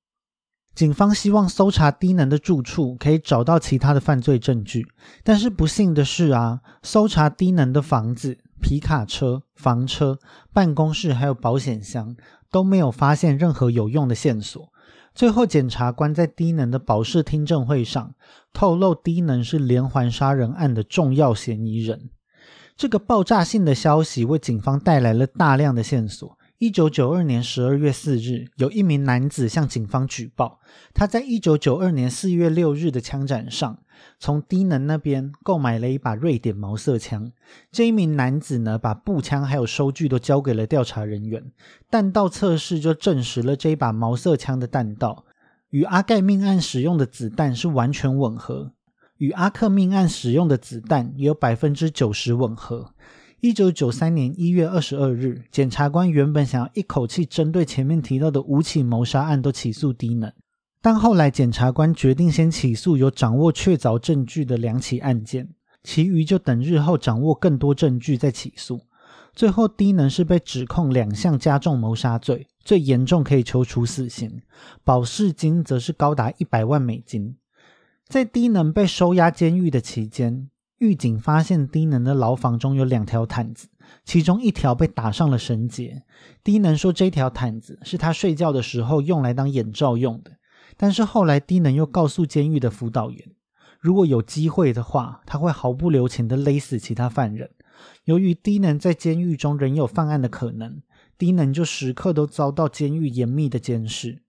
[0.75, 4.85] 警方希望搜查低能的住处，可以找到其他的犯罪证据。
[5.23, 10.17] 但是不幸的是啊，搜查低能的房子、皮卡车、房车、
[10.51, 12.15] 办公室还有保险箱，
[12.51, 14.72] 都没有发现任何有用的线索。
[15.15, 18.15] 最后，检察官在低能的保释听证会上
[18.51, 22.09] 透露，低能是连环杀人案的重要嫌疑人。
[22.75, 26.37] 这个爆炸性的消息为警方带来了大量的线索。
[26.57, 30.59] 一九九二年十二月四日，有一名男子向警方举报，
[30.93, 33.79] 他在一九九二年四月六日的枪战上，
[34.19, 37.31] 从低能那边购买了一把瑞典毛瑟枪。
[37.71, 41.51] 这一名男子呢，把步枪还有收据都交给了调查人员，
[41.89, 45.25] 弹道测试就证实了这一把毛瑟枪的弹道
[45.69, 48.73] 与阿盖命案使用的子弹是完全吻合，
[49.17, 52.93] 与阿克命案使用的子弹也有百分之九十吻合。
[53.41, 60.31] 一九九三年一月二十二日，检察官原本想要一口气针对前面提到的五起谋杀案都起诉低能，
[60.83, 65.47] 但后来检察官决定先起诉有掌握确凿证据的两起案件，
[65.81, 68.81] 其余就等日后掌握更多证据再起诉。
[69.33, 74.41] 最后，低能是被指控两项加重谋杀罪，最严重可以求处死刑，
[74.83, 77.37] 保释金则是高达一百万美金。
[78.05, 80.49] 在低能被收押监狱的期间。
[80.79, 83.69] 狱警发现低能的牢房中有两条毯子，
[84.03, 86.03] 其中一条被打上了绳结。
[86.43, 90.31] 低能说这条毯子是他睡觉的时候用来当眼罩用的，
[90.77, 93.31] 但是后来低能又告诉监狱的辅导员，
[93.79, 97.51] 如果有机会的话，他会毫不留情的勒死其他犯人。
[98.05, 100.81] 由于低能在监狱中仍有犯案的可能，
[101.17, 104.21] 低能就时刻都遭到监狱严密的监视。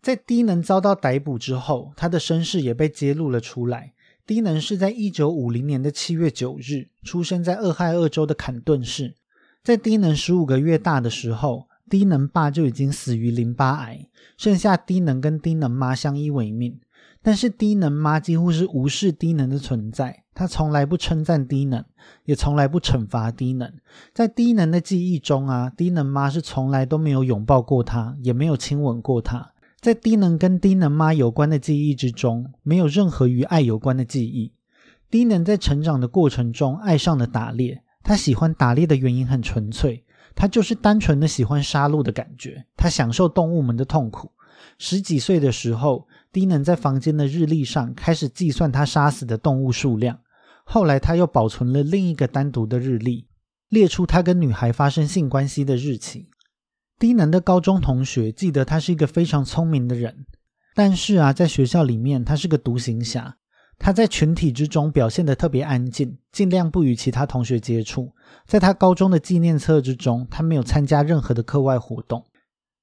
[0.00, 3.94] 在低能遭到逮捕之后，他的身世也被揭露了出来。
[4.24, 9.16] 低能是在一九五零年的七月九日出生在俄亥俄州的坎顿市。
[9.64, 16.80] 在低能十五个月大的时候，低能爸就已经死于淋巴癌，剩下低能跟低能妈相依为命。
[17.24, 21.84] 但是低能妈几乎是无视低能的存在，她从来不称赞低能，
[22.24, 23.72] 也从来不惩罚低能。
[24.12, 29.52] 在低能的记忆中啊，低能妈是从来都没有拥抱过他，也没有亲吻过他。
[29.80, 34.52] 在低能跟低能妈有关的记忆之中，没有任何与爱有关的记忆。
[35.08, 44.30] 低能在成长的过程中爱上了打猎，他喜欢打猎的原因很纯粹，他就是单纯的喜欢杀戮的感觉，他享受动物们的痛苦。
[44.78, 50.18] 十几岁的时候，低能在房间的日历上开始计算他杀死的动物数量。
[50.64, 53.26] 后来他又保存了另一个单独的日历，
[53.68, 56.28] 列出他跟女孩发生性关系的日期。
[56.98, 60.24] 低能的高中同学记得他是一个非常聪明的人，
[60.74, 63.36] 但是啊，在学校里面他是个独行侠。
[63.82, 68.12] 他在群体之中表现得特别安静，尽量不与其他同学接触。
[68.46, 72.24] 在他高中的纪念册之中，他没有参加任何的课外活动。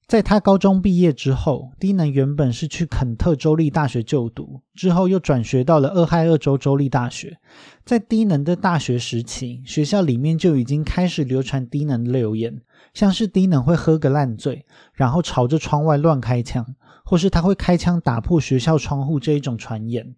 [0.06, 7.38] 在他高中毕业之后，低能原本是去肯特州立大学就读，之后又转学到了俄亥俄州州立大学。
[7.86, 12.60] 在低能的大学时期，学校里面就已经开始流传低能的流言，
[12.94, 20.16] 像是低能会喝个烂醉，然后朝着窗外乱开枪，或是他会开枪打破学校窗户这一种传言。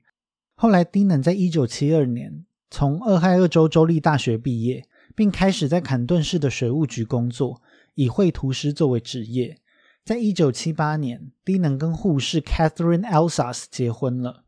[0.62, 7.64] 后来，低能在一九七二年从俄亥俄州州立大学毕业，并开始在坎顿市的水务局工作，
[7.96, 9.58] 以绘图师作为职业。
[10.06, 14.44] 在一九七八年，低能跟护士 Catherine Elsas 结婚了。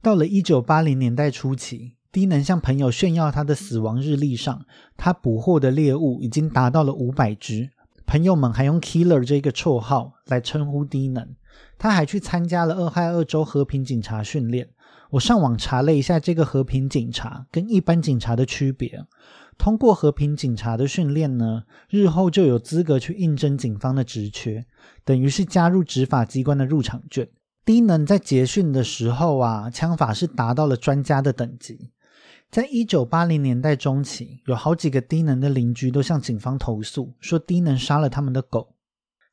[0.00, 4.64] 到了一九八零年代初期，低能向朋友炫耀他的死亡日历上，
[4.96, 7.68] 他捕获的猎物已经达到了五百只。
[8.06, 11.36] 朋友们还用 Killer 这个绰号来称呼低能。
[11.76, 14.70] 他还去参加了俄亥俄州和平警察训练。
[15.10, 19.06] 我上网查了一下这个和平警察跟一般警察的区别。
[19.56, 24.66] 通过和平警察的训练呢，日后就有资格去应征警方的职缺，
[25.04, 27.28] 等于是加入执法机关的入场券。
[27.64, 31.92] 低能在结训的时候啊，枪法是达到了专家的等级。
[32.50, 38.74] 在一九八零年代中期，有好几个低能的邻居都向警方投诉，说低能杀了他们的狗。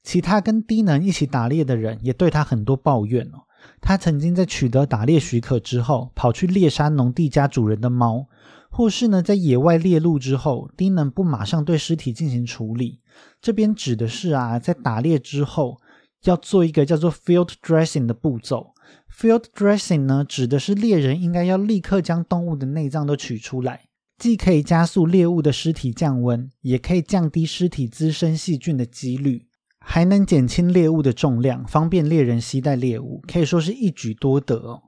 [0.03, 3.45] 其他跟低能一起打猎的人也对他很多抱怨哦。
[3.79, 8.27] 他曾经在取得打猎许可之后，跑去猎杀农地家主人的猫。
[8.73, 13.01] 或是呢，在野外猎鹿之后，低能不马上对尸体进行处理。
[13.41, 15.81] 这边指的是啊，在打猎之后
[16.23, 18.73] 要做一个叫做 field dressing 的步骤。
[19.13, 23.81] field dressing 呢，指的是猎人应该要立刻将动物的内脏都取出来，
[24.17, 29.47] 既可以加速猎物的尸体降温，也可以降低尸体滋生细菌的几率，
[29.83, 34.81] 还能减轻猎物的重量，方便猎人携带猎物，可以说是一举多得。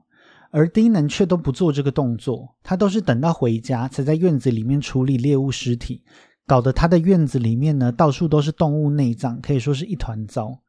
[0.50, 6.04] 而低能却都不做这个动作，他都是等到回家才在院子里面处理猎物尸体，
[6.46, 10.60] 搞得他的院子里面呢到处都是动物内脏，可以说是一团糟。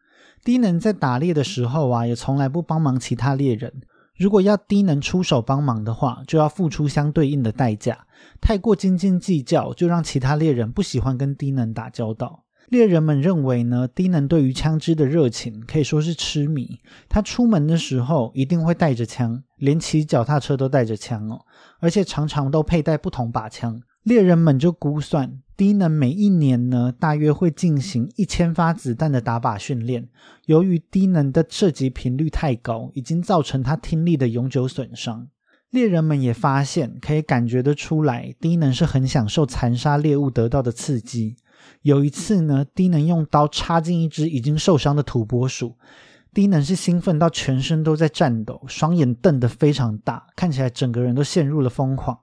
[0.43, 3.71] 低能在打猎的时候啊，也从来不帮忙其他猎人。
[4.17, 8.07] 如果要低能出手帮忙的话，就要付出相对应的代价。
[8.41, 12.44] 太过斤斤计较，就让其他猎人不喜欢跟低能打交道。
[12.69, 16.79] 猎人们认为呢，低能对于枪支的热情可以说是痴迷。
[17.07, 21.45] 他出门的时候一定会带着枪，连骑脚踏车都带着枪哦，
[21.79, 23.81] 而且常常都佩戴不同把枪。
[24.03, 30.07] 猎人们就估算，低能每一年呢，大约会进行一千发子弹的打靶训练。
[30.45, 35.27] 由于低能的射击频率太高，已经造成他听力的永久损伤。
[35.71, 41.35] 猎人们也发现，可以感觉得出来，低能是很享受残杀猎物得到的刺激。
[41.85, 45.75] 有一次呢，低能用刀插进一只已经受伤的土拨鼠，
[46.33, 52.17] 低能是兴奋到全身都在颤抖，双眼瞪得非常大，看起来整个人都陷入了疯狂。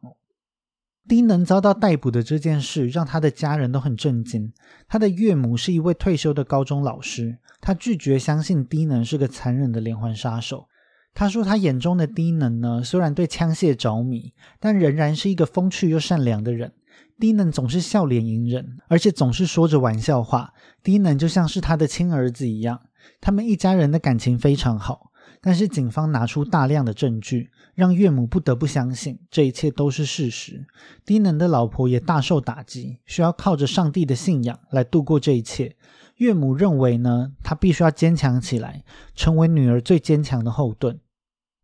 [1.07, 4.53] 低能遭到逮捕的这件事让他的家人都很震惊。
[4.89, 10.67] 他的岳母是一位退休的高中老师，他拒绝相信低能是个残忍的连环杀手。
[11.15, 16.73] 他说，他眼中的低能呢，虽然对枪械着迷，但仍然是一个风趣又善良的人。
[17.19, 20.53] 低能总是笑脸迎人，而且总是说着玩笑话。
[20.83, 22.81] 低能就像是他的亲儿子一样，
[23.21, 25.13] 他们一家人的感情非常好。
[25.41, 30.67] 但是警方拿出大量的证据，让岳母不得不相信这一切都是事实。
[31.05, 35.77] 低能的老婆也大受打击，需要靠着上帝的信仰来度过这一切。
[36.17, 41.01] 岳母认为呢，她必须要坚强起来，成为女儿最坚强的后盾。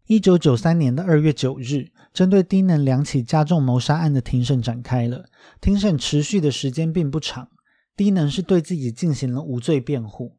[0.08, 5.26] 一九九三年的二月九日，针对低能两起加重谋杀案的庭审展开了。
[5.60, 7.50] 庭审持续的时间并不长，
[7.94, 10.38] 低能是对自己进行了无罪辩护。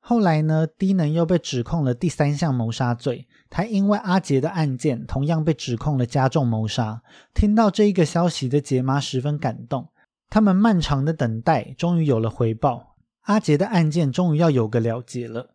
[0.00, 3.28] 后来呢，低能又被指控了第三项谋杀罪。
[3.50, 7.02] 他因为阿杰的案件，同样被指控了加重谋杀。
[7.34, 9.90] 听到这一个消息的杰妈十分感动，
[10.30, 15.53] 他们漫长的等待终于有了回报，阿杰的案件终于要有个了结了。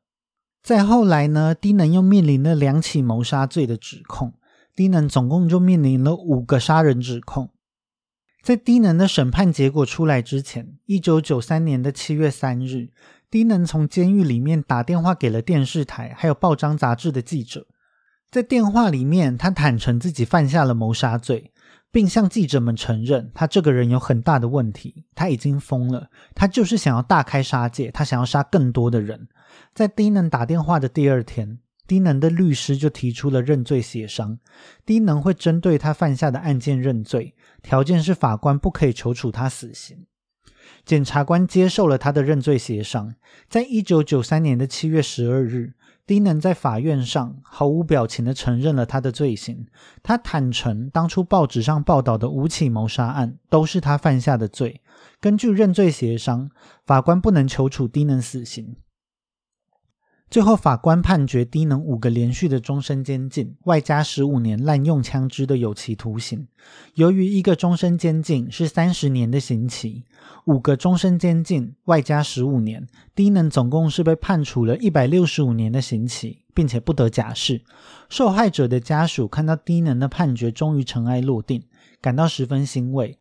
[0.62, 4.34] 再后来呢，低能又面临了两起谋杀罪的指控，
[4.76, 7.50] 低能总共就面临了五个杀人指控。
[8.44, 12.90] 在低能的审判结果出来之前，一九九三年的七月三日，
[13.30, 17.68] 低能从监狱里面打电话给了电视台还有报章杂志的记者，
[18.30, 21.52] 在电话里面，他坦诚自己犯下了谋杀罪。
[21.92, 29.28] 并向记者们承认，他这个人有很大的问题，他已经疯了，他就是想要大开杀戒，他想要杀更多的人。
[29.74, 34.40] 在低能打电话的第二天，低能的律师就提出了认罪协商，
[34.86, 40.06] 低能会针对他犯下的案件认罪，条件是法官不可以求处他死刑。
[40.86, 43.16] 检察官接受了他的认罪协商，
[43.50, 45.74] 在一九九三年的七月十二日，
[46.06, 49.66] 低能在法院上毫无表情的承认了他的罪行。
[50.04, 54.82] 他坦诚，当初报纸上报道的五起谋杀案都是他犯下的罪。
[55.20, 56.50] 根据认罪协商，
[56.86, 58.76] 法官不能求处低能死刑。
[60.32, 66.48] 最后，法官判决低能五个连续的终身监禁，外加十五年滥用枪支的有期徒刑。
[66.94, 70.04] 由于一个终身监禁是三十年的刑期，
[70.46, 77.64] 五个终身监禁外加十五年，低能总共是被判处了一百六十五年的刑期，并且不得假释。
[78.08, 81.64] 受害者的家属看到低能的判决终于尘埃落定，
[82.00, 83.18] 感到十分欣慰。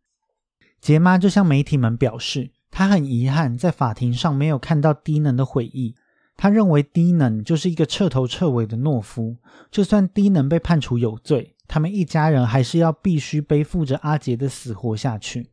[0.78, 5.94] 杰妈就向媒体们表示，她很遗憾在法庭上没有看到低能的悔意。
[6.40, 9.36] 他认为低能就是一个彻头彻尾的懦夫，
[9.72, 15.50] 就算低能被判处有罪，他们一家人还是要必须背负着阿杰的死活下去。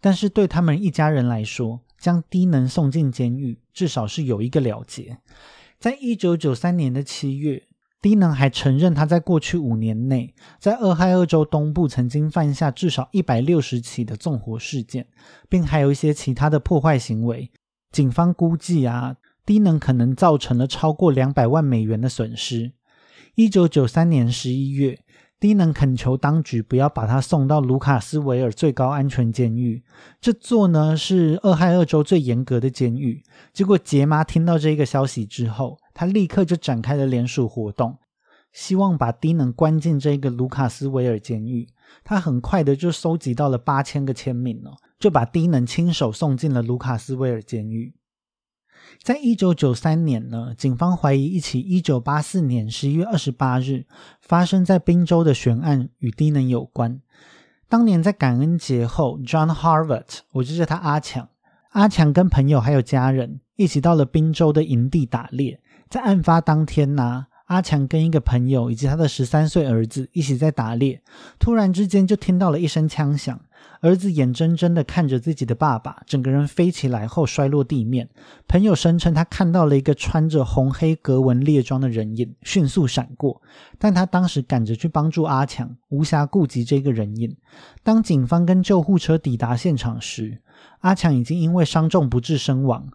[0.00, 5.18] 但是对他们一家人来说，将低能送进监狱，至少是有一个了结。
[5.80, 7.64] 在一九九三年的七月，
[8.00, 15.08] 低能还承认他在过去五年内，在俄亥俄州东部曾经犯下至少一百六十起的纵火事件，
[15.48, 17.50] 并还有一些其他的破坏行为。
[17.90, 19.16] 警方估计啊。
[19.48, 22.74] 低能可能造成了超过两百万美元的损失。
[23.34, 24.98] 一九九三年十一月，
[25.40, 29.82] 低能恳求当局不要把他送到卢卡斯维尔最高安全监狱，
[30.20, 33.22] 这座呢是俄亥俄州最严格的监狱。
[33.54, 37.96] 结果杰妈听到这个消息之后，他立刻就展开了联署活动，
[38.52, 41.66] 希望把低能关进这个卢卡斯维尔监狱。
[42.04, 47.94] 他很快的就收集到了八千个签名哦，就把低能亲手送进了卢卡斯维尔监狱。
[49.02, 53.86] 在一九九三年呢，警方怀疑一起一九八四年十一月二十八日
[54.20, 57.00] 发生在宾州的悬案与低能有关。
[57.68, 61.28] 当年在感恩节后，John Harvard，我就叫他阿强。
[61.70, 65.60] 阿强跟朋友还有家人一起到了宾州的营地打猎。
[65.90, 71.02] 在案发当天呢，阿强跟一个朋友以及他的十三岁儿子一起在打猎，
[71.38, 73.38] 突然之间就听到了一声枪响。
[73.80, 78.08] 儿子眼睁睁地看着自己的爸爸整个人飞起来后摔落地面。
[78.46, 83.40] 朋友声称他看到了一个穿着红黑格纹猎装的人影迅速闪过，
[83.78, 87.36] 但他当时赶着去帮助阿强，无暇顾及这个人影。
[87.82, 90.40] 当警方跟救护车抵达现场时，
[90.80, 92.88] 阿强已经因为伤重不治身亡。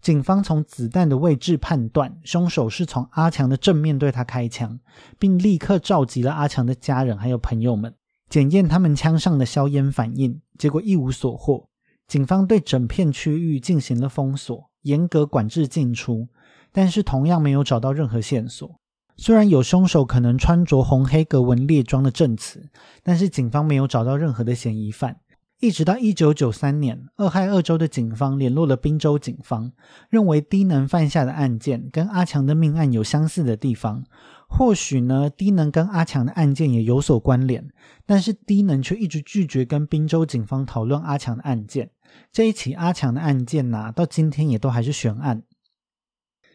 [0.00, 4.78] 警方从子弹的位置判断，凶手是从阿强的正面对他开枪，
[5.18, 7.92] 并立刻召集了阿强的家人还有朋友们。
[8.28, 11.68] 检验他们枪上的硝烟反应，结果一无所获。
[12.06, 16.28] 警方对整片区域进行了封锁，严格管制进出，
[16.72, 18.78] 但是同样没有找到任何线索。
[19.16, 22.68] 虽然有凶手可能穿着红黑格纹猎装的证词，
[23.02, 25.16] 但是警方没有找到任何的嫌疑犯。
[25.60, 29.72] 一直到一九九三年，俄亥俄州的警方联络了宾州警方，
[30.08, 34.04] 认为低能犯下的案件跟阿强的命案有相似的地方。
[34.48, 37.68] 或许呢，低能跟阿强的案件也有所关联，
[38.06, 41.90] 但是低能却一直拒绝跟宾州警方讨论阿强的案件。
[42.32, 45.44] 这一起阿强的案件呐，到今天也都还是悬案。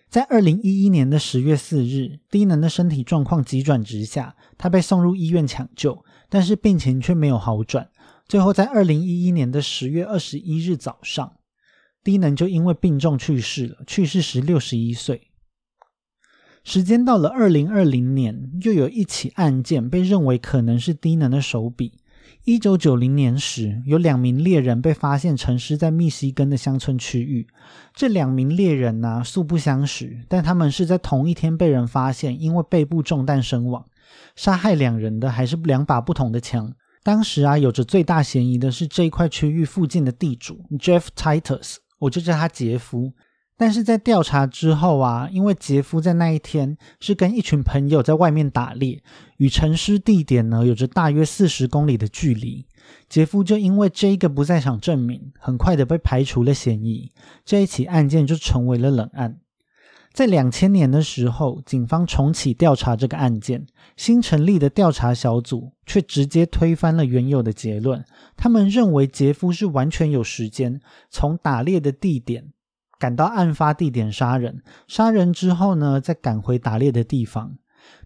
[0.10, 7.90] 在二零一一年的十月四日，低能的身体状况急转直下，他被送入医院抢救，但是病情却没有好转。
[8.28, 11.34] 最后在二零一一年的十月二十一日早上，
[12.04, 15.30] 低能就因为病重去世了，去世时六十一岁。
[16.64, 22.00] 时间到了二零二零年，又有一起案件被认为可能是低能的手笔。
[22.46, 27.48] 一九九零年时，有两名猎人被发现沉尸在密西根的乡村区域。
[27.94, 33.86] 这两名猎人呢，素不相识，但他们是在同一天被人发现，因为背部中弹身亡。
[34.36, 36.74] 杀害两人的还是两把不同的枪。
[37.04, 43.12] 当时啊，有着最大嫌疑的是这一块区域附近的地主 Jeff Titus，我就叫他杰夫。
[43.56, 49.02] 但是在调查之后啊，因为杰夫在那一天是跟一群朋友在外面打猎，
[49.38, 52.66] 与沉尸地点呢有着大约四十公里的距离，
[53.08, 57.12] 杰夫就因为这一个不在场证明，很快的被排除了嫌疑，
[57.46, 59.40] 这一起案件就成为了冷案。
[60.12, 63.66] 在两千年的时候，警方重启调查这个案件，
[63.98, 68.04] 新成立的调查小组却直接推翻了原有的结论，
[68.36, 70.80] 他们认为杰夫是完全有时间
[71.10, 72.52] 从打猎的地点。
[73.00, 77.58] 赶到案发地点杀人，杀人之后呢，再赶回打猎的地方。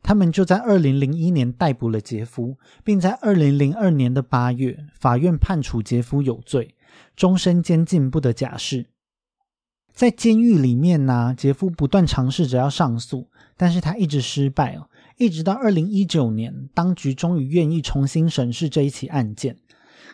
[0.02, 6.76] 他们就在二零零一年逮捕了杰夫，并在二零零二年的八月，法院判处杰夫有罪，
[7.16, 8.88] 终身监禁，不得假释。
[9.94, 14.90] 在监狱里面呢，杰夫不断尝试着要上诉，但是他一直失败哦。
[15.18, 19.58] 一直到二零一九年，当局终于愿意重新审视这一起案件。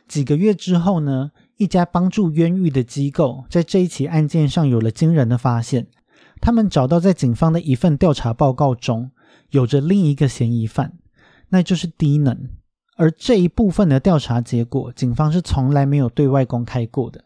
[0.08, 1.32] 几个月之后呢？
[1.58, 5.88] 一家帮助冤狱的机构在这一起案件上有了惊人的发现，
[6.42, 9.12] 他们找到在警方的一份调查报告中，
[9.52, 10.94] 有着另一个嫌疑犯，
[11.50, 12.50] 那就是低能。
[12.96, 17.24] 而这一部分的调查结果，警方是从来没有对外公开过的。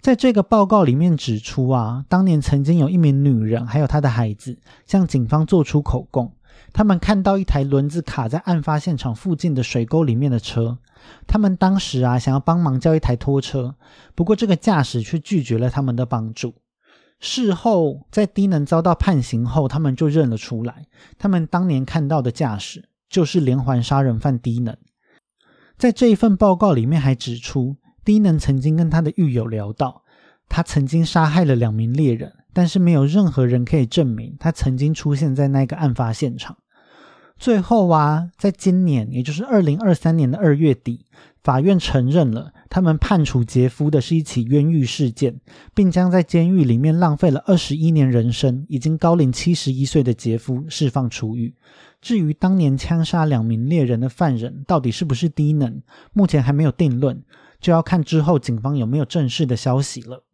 [0.00, 4.56] 在这个报告里面指出啊，当年曾经有一名女人还有她的孩子
[4.86, 6.32] 向警方做出口供，
[6.72, 10.78] 他们看到一台轮子卡在案发现场附近的水沟里面的车，
[11.26, 13.76] 他们当时啊想要帮忙叫一台拖车，
[14.14, 16.54] 不过这个驾驶却拒绝了他们的帮助。
[17.20, 20.86] 事后在低能遭到判刑后，他们就认了出来，
[21.18, 24.76] 他们当年看到的驾驶就是连环杀人犯低能。
[25.76, 27.76] 在这一份报告里面还指出。
[28.04, 30.02] 低能曾经跟他的狱友聊到，
[30.48, 36.56] 他曾经杀害了两名猎人，但是没有任何人可以证明他曾经出现在那个案发现场。
[37.38, 41.06] 最后啊，在今年，也就是二零二三年的二月底，
[41.42, 45.40] 法院承认了他们判处杰夫的是一起冤狱事件，
[45.72, 51.54] 并将在监狱里面浪费了二十一年人生、已经高龄七十一岁的杰夫释放出狱。
[52.00, 55.80] 至于当年枪杀两名猎人的犯人到底是不是低能，
[56.12, 57.22] 目前还没有定论。
[57.60, 60.24] 就要看之后警方有没有正式的消息了。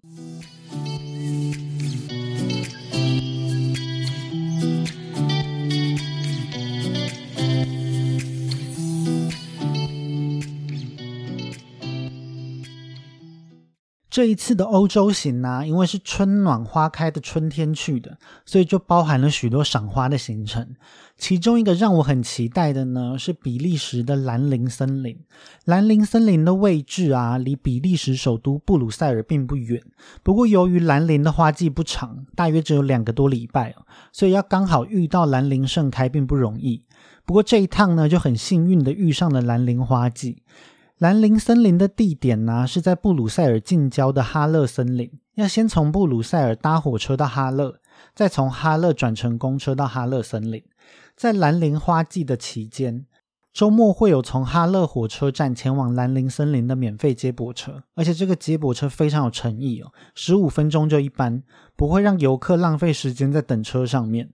[14.14, 20.76] 这一次的欧洲行呢，因为是春暖花开的春天去的，所以就包含了许多赏花的行程。
[21.18, 25.18] 其中一个让我很期待的呢，是比利时的兰陵森林。
[25.64, 29.82] 兰陵森林的位置啊，离比利时首都布鲁塞尔并不远。
[30.22, 33.74] 不过由于兰陵的花季不长，大约只有两个多礼拜
[34.12, 36.84] 所以要刚好遇到兰陵盛开并不容易。
[37.24, 40.44] 不过这一趟呢，就很幸运的遇上了兰陵花季。
[40.98, 45.10] 兰陵森林的地点呢，是在布鲁塞尔近郊的哈勒森林。
[45.34, 47.80] 要先从布鲁塞尔搭火车到哈勒，
[48.14, 50.62] 再从哈勒转乘公车到哈勒森林。
[51.16, 53.06] 在兰陵花季的期间，
[53.52, 61.42] 周末会有从哈勒火车站前往兰陵森林的免费接驳车，而且这个接驳车非常有诚意哦，十五分钟就一班，
[61.74, 64.30] 不会让游客浪费时间在等车上面。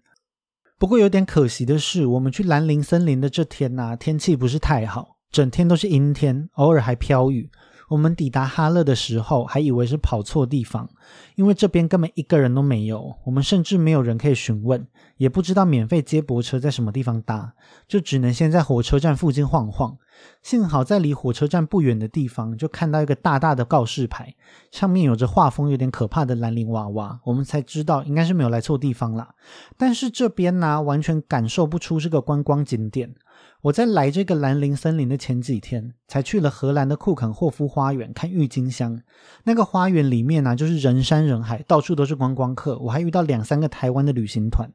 [0.78, 5.16] 不过有点可惜的是，我们去兰陵森林的这天呐，天气不是太好。
[5.30, 7.50] 整天都是阴天，偶尔还飘雨。
[7.88, 10.88] 我们抵达哈勒的时候，还以为是跑错地方，
[11.34, 13.16] 因为这边根本一个人都没有。
[13.24, 17.52] 我们甚至没有人可以询问，也不知道免费接驳车在什么地方搭，
[17.88, 19.98] 就只能先在火车站附近晃晃。
[20.40, 24.36] 幸好在离火车站不远的地方，就看到一个大大的告示牌，
[24.70, 29.34] 上面有着画风有点可怕的兰陵娃娃，我们才知道应该是没有来错地方啦。
[29.76, 33.16] 但是这边呢，完全感受不出是个观光景点。
[33.62, 39.02] 我在来这个兰陵森林的前几天，才去了荷兰的库肯霍夫花园看郁金香。
[39.44, 42.78] 那个花园里面呢，就是人山人海，到处都是观光客。
[42.78, 44.70] 我还遇到两三个台湾的旅行团。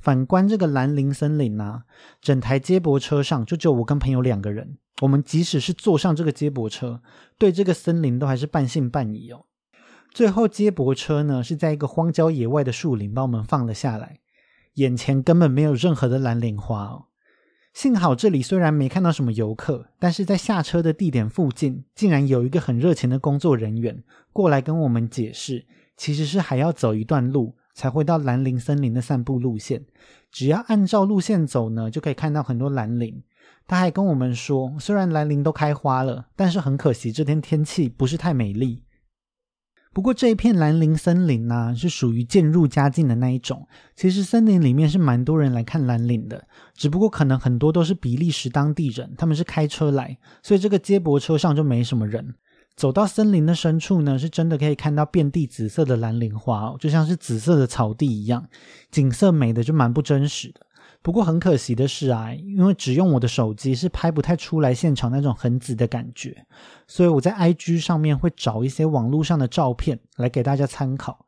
[0.00, 1.82] 反观这个兰陵森林呢，
[2.22, 4.78] 整台接驳车上就只有我跟朋友两个人。
[5.02, 7.02] 我们即使是坐上这个接驳车，
[7.36, 9.46] 对这个森林都还是半信半疑哦。
[10.12, 14.20] 最后接驳车呢，是在一个荒郊野外的树林把我们放了下来，
[14.74, 17.06] 眼前根本没有任何的蓝莲花哦。
[17.72, 24.02] 幸好这里虽然没看到什么游客，但是在下车的地点附近，竟然有一个很热情的工作人员
[24.32, 25.64] 过来跟我们解释，
[25.96, 29.84] 其实是还要走一段路才会到兰陵森林的散步路线。
[30.32, 33.22] 只要按照路线走呢，就可以看到很多兰陵。
[33.66, 38.82] 他还跟我们说，虽然兰陵都开花了，但是很可惜这天天气不是太美丽。
[39.92, 43.66] 不过这一片兰陵森林呢，是属于渐入佳境的那一种。
[43.96, 52.34] 其实森林里面是蛮多人来看兰陵的，只不过可能很多都是比利时当地人，他们是开车来，所以这个接驳车上就没什么人。
[52.76, 58.46] 走到森林的深处呢，是真的可以看到遍地紫色的兰陵花，就像是紫色的草地一样，
[58.90, 60.60] 景色美的就蛮不真实的。
[61.02, 66.44] 不过很可惜的是啊，因为只用我的手机是拍不太出来现场那种很紫的感觉，
[66.86, 71.26] 所以我在 IG 上面会找一些网络上的照片来给大家参考。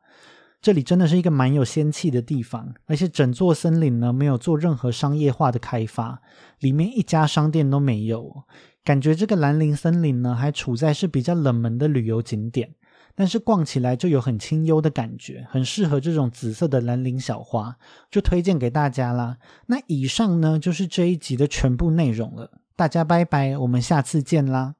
[0.61, 6.21] 这里真的是一个蛮有仙气的地方，而且整座森林呢没有做任何商业化的开发，
[6.59, 8.43] 里面一家商店都没有，
[8.83, 12.75] 感觉这个兰陵森林呢还处在是比较冷门的旅游景点。
[13.15, 17.77] 但是逛起来就有很清幽的感觉，很适合这种紫色的蓝铃小花，
[18.09, 19.37] 就推荐给大家啦。
[19.67, 24.71] 那以上呢就是这一集的全部内容了，大家拜拜，我们下次见啦。